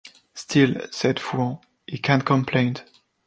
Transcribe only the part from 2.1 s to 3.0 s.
complaint.